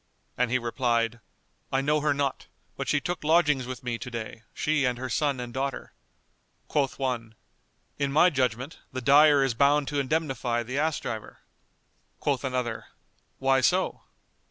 And 0.35 0.49
he 0.49 0.57
replied, 0.57 1.19
"I 1.71 1.81
know 1.81 1.99
her 1.99 2.11
not; 2.11 2.47
but 2.75 2.87
she 2.87 2.99
took 2.99 3.23
lodgings 3.23 3.67
with 3.67 3.83
me 3.83 3.99
to 3.99 4.09
day, 4.09 4.41
she 4.51 4.83
and 4.83 4.97
her 4.97 5.09
son 5.09 5.39
and 5.39 5.53
daughter." 5.53 5.93
Quoth 6.67 6.97
one, 6.97 7.35
"In 7.99 8.11
my 8.11 8.31
judgment, 8.31 8.79
the 8.91 8.99
dyer 8.99 9.43
is 9.43 9.53
bound 9.53 9.87
to 9.89 9.99
indemnify 9.99 10.63
the 10.63 10.79
ass 10.79 10.99
driver." 10.99 11.41
Quoth 12.19 12.43
another, 12.43 12.85
"Why 13.37 13.61
so?" 13.61 14.01